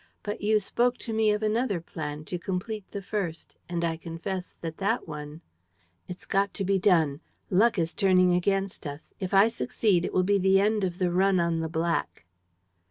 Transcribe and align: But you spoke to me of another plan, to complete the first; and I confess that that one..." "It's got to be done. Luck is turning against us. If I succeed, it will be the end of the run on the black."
But 0.23 0.41
you 0.41 0.59
spoke 0.59 0.97
to 0.97 1.13
me 1.13 1.29
of 1.29 1.43
another 1.43 1.79
plan, 1.79 2.25
to 2.25 2.39
complete 2.39 2.89
the 2.89 3.03
first; 3.03 3.55
and 3.69 3.85
I 3.85 3.97
confess 3.97 4.55
that 4.61 4.77
that 4.77 5.07
one..." 5.07 5.41
"It's 6.09 6.25
got 6.25 6.55
to 6.55 6.65
be 6.65 6.79
done. 6.79 7.19
Luck 7.51 7.77
is 7.77 7.93
turning 7.93 8.33
against 8.33 8.87
us. 8.87 9.13
If 9.19 9.31
I 9.31 9.47
succeed, 9.47 10.03
it 10.03 10.11
will 10.11 10.23
be 10.23 10.39
the 10.39 10.59
end 10.59 10.83
of 10.83 10.97
the 10.97 11.11
run 11.11 11.39
on 11.39 11.59
the 11.59 11.69
black." 11.69 12.25